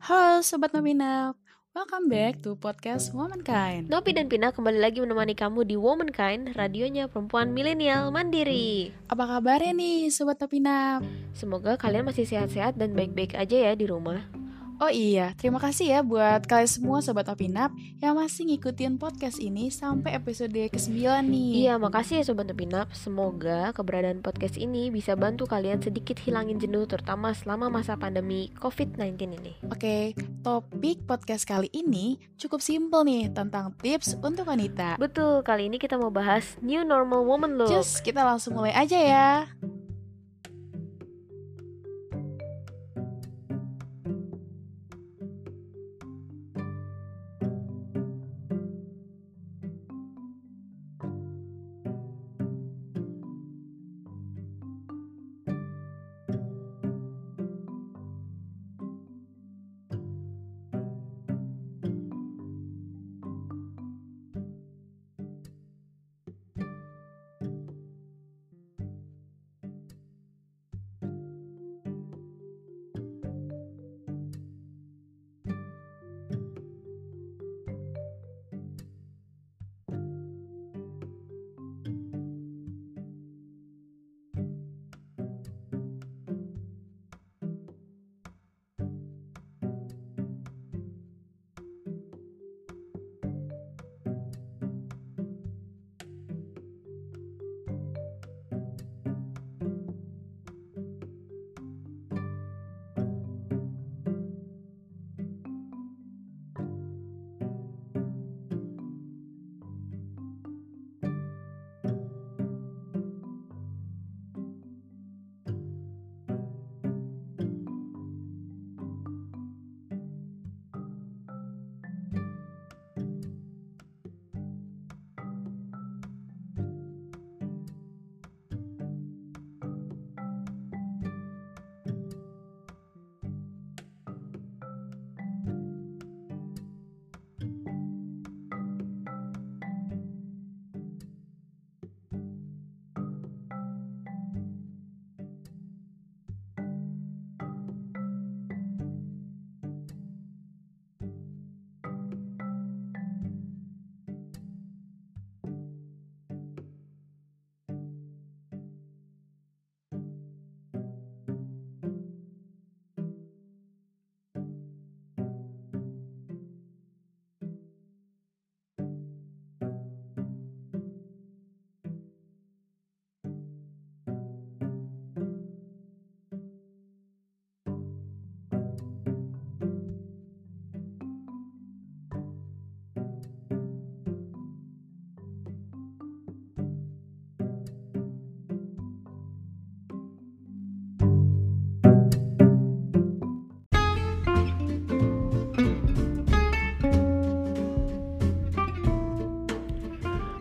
[0.00, 1.36] Halo Sobat Nominap,
[1.76, 7.04] welcome back to podcast Womankind Nopi dan Pina kembali lagi menemani kamu di Womankind, radionya
[7.04, 8.96] perempuan milenial mandiri.
[9.12, 11.04] Apa kabarnya nih Sobat Nominap?
[11.36, 14.24] Semoga kalian masih sehat-sehat dan baik-baik aja ya di rumah.
[14.80, 17.68] Oh iya, terima kasih ya buat kalian semua Sobat Opinap
[18.00, 22.88] yang masih ngikutin podcast ini sampai episode ke-9 nih Iya, makasih ya Sobat Opinap.
[22.96, 29.20] Semoga keberadaan podcast ini bisa bantu kalian sedikit hilangin jenuh terutama selama masa pandemi COVID-19
[29.20, 29.52] ini.
[29.68, 35.76] Oke, topik podcast kali ini cukup simpel nih tentang tips untuk wanita Betul, kali ini
[35.76, 37.68] kita mau bahas New Normal Woman look.
[37.68, 39.44] Just kita langsung mulai aja ya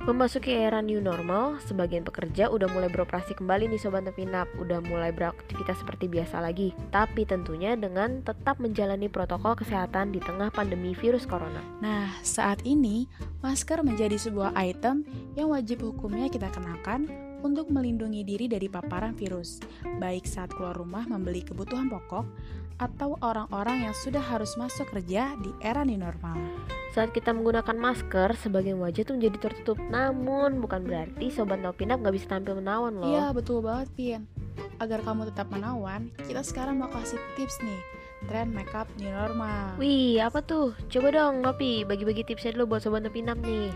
[0.10, 4.50] Memasuki era new normal, sebagian pekerja udah mulai beroperasi kembali nih Sobat Nepinap.
[4.58, 6.74] Udah mulai beraktivitas seperti biasa lagi.
[6.90, 11.62] Tapi tentunya dengan tetap menjalani protokol kesehatan di tengah pandemi virus corona.
[11.78, 13.06] Nah, saat ini
[13.46, 15.06] masker menjadi sebuah item
[15.38, 19.60] yang wajib hukumnya kita kenakan untuk melindungi diri dari paparan virus,
[20.02, 22.26] baik saat keluar rumah membeli kebutuhan pokok
[22.80, 26.40] atau orang-orang yang sudah harus masuk kerja di era new normal.
[26.96, 32.18] Saat kita menggunakan masker, sebagian wajah tuh menjadi tertutup Namun bukan berarti Sobat Nopinap gak
[32.18, 34.22] bisa tampil menawan loh Iya, betul banget, Pin.
[34.82, 37.82] Agar kamu tetap menawan, kita sekarang mau kasih tips nih,
[38.26, 39.78] tren makeup new normal.
[39.78, 40.74] Wih, apa tuh?
[40.90, 43.70] Coba dong Nopi, bagi-bagi tipsnya dulu buat Sobat Nopinap nih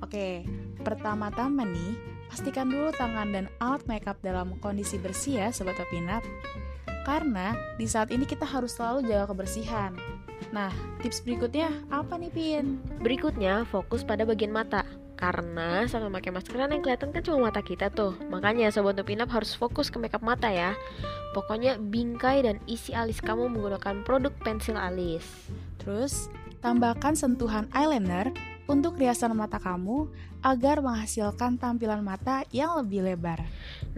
[0.00, 0.48] Oke,
[0.80, 1.92] pertama-tama nih,
[2.30, 6.22] pastikan dulu tangan dan alat makeup dalam kondisi bersih ya Sobat Opinap.
[7.02, 9.98] Karena di saat ini kita harus selalu jaga kebersihan.
[10.54, 10.70] Nah,
[11.02, 12.78] tips berikutnya apa nih Pin?
[13.02, 14.86] Berikutnya, fokus pada bagian mata
[15.20, 19.28] karena sama pakai masker kan yang kelihatan kan cuma mata kita tuh Makanya Sobat Nupinap
[19.28, 20.72] harus fokus ke makeup mata ya
[21.36, 25.28] Pokoknya bingkai dan isi alis kamu menggunakan produk pensil alis
[25.76, 26.32] Terus,
[26.64, 28.32] tambahkan sentuhan eyeliner
[28.70, 30.06] untuk riasan mata kamu
[30.46, 33.42] agar menghasilkan tampilan mata yang lebih lebar.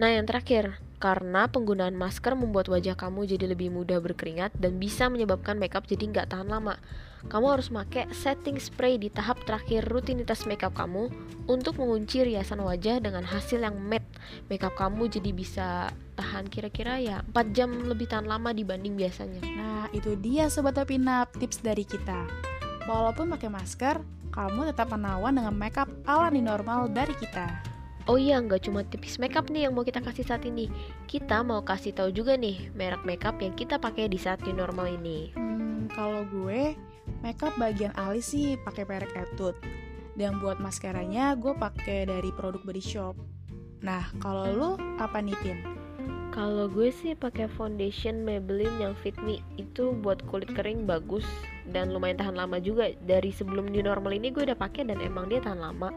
[0.01, 5.11] Nah yang terakhir, Karena penggunaan masker membuat wajah kamu jadi lebih mudah berkeringat dan bisa
[5.11, 6.79] menyebabkan makeup jadi nggak tahan lama.
[7.27, 11.11] Kamu harus pakai setting spray di tahap terakhir rutinitas makeup kamu
[11.51, 14.07] untuk mengunci riasan wajah dengan hasil yang matte.
[14.47, 19.43] Makeup kamu jadi bisa tahan kira-kira ya 4 jam lebih tahan lama dibanding biasanya.
[19.43, 22.31] Nah, itu dia Sobat Opinap tips dari kita.
[22.87, 23.99] Walaupun pakai masker,
[24.33, 27.45] kamu tetap menawan dengan makeup ala new normal dari kita.
[28.09, 30.67] Oh iya, nggak cuma tipis makeup nih yang mau kita kasih saat ini.
[31.07, 34.91] Kita mau kasih tahu juga nih merek makeup yang kita pakai di saat new normal
[34.91, 35.31] ini.
[35.37, 36.75] Hmm, kalau gue
[37.23, 39.55] makeup bagian alis sih pakai merek Etude.
[40.19, 43.15] Dan buat maskeranya gue pakai dari produk Body Shop.
[43.81, 45.59] Nah, kalau lu apa nih, Tin?
[46.33, 51.25] Kalau gue sih pakai foundation Maybelline yang Fit Me itu buat kulit kering bagus
[51.69, 52.91] dan lumayan tahan lama juga.
[52.99, 55.93] Dari sebelum new normal ini gue udah pakai dan emang dia tahan lama.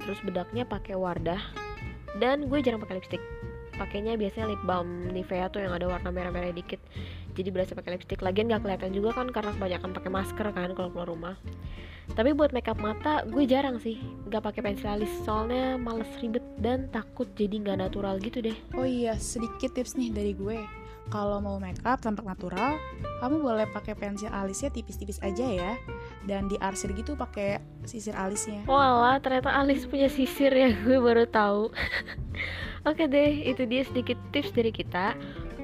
[0.00, 1.40] Terus bedaknya pakai Wardah
[2.22, 3.22] dan gue jarang pakai lipstick.
[3.76, 6.80] Pakainya biasanya lip balm Nivea tuh yang ada warna merah-merah dikit.
[7.32, 8.20] Jadi berasa pakai lipstick.
[8.20, 11.34] Lagian gak kelihatan juga kan karena kebanyakan pakai masker kan kalau keluar rumah.
[12.10, 16.90] Tapi buat makeup mata gue jarang sih Gak pakai pensil alis soalnya males ribet dan
[16.90, 20.79] takut jadi gak natural gitu deh Oh iya, sedikit tips nih dari gue
[21.10, 22.78] Kalau mau makeup tampak natural,
[23.18, 25.72] kamu boleh pakai pensil alisnya tipis-tipis aja ya
[26.22, 31.74] Dan diarsir gitu pakai sisir alisnya Walah, ternyata alis punya sisir ya Gue baru tahu
[32.88, 35.12] Oke deh, itu dia sedikit tips dari kita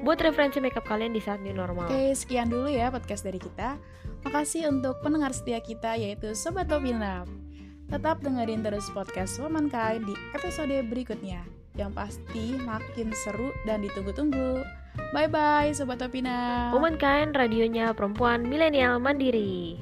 [0.05, 1.89] buat referensi makeup kalian di saat new normal.
[1.89, 3.81] Oke, sekian dulu ya podcast dari kita.
[4.21, 7.25] Makasih untuk pendengar setia kita yaitu Sobat Topinap.
[7.89, 11.41] Tetap dengerin terus podcast Womankind di episode berikutnya
[11.73, 14.61] yang pasti makin seru dan ditunggu-tunggu.
[15.15, 16.75] Bye bye Sobat Topinap.
[16.75, 19.79] Womankind radionya perempuan milenial mandiri.